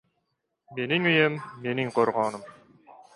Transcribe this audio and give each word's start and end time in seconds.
•Mening 0.77 1.05
uyim― 1.09 1.37
mening 1.67 1.91
qo‘rg‘onim. 1.99 2.49